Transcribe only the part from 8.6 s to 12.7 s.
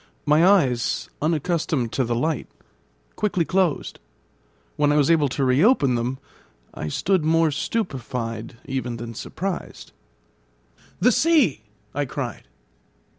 even than surprised. "The sea!" I cried.